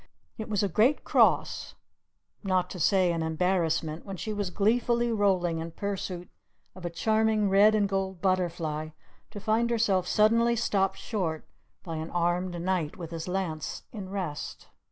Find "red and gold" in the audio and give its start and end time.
7.51-8.19